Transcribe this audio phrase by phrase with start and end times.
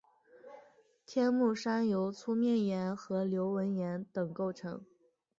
[1.05, 4.83] 天目山由粗面岩和流纹岩等构成。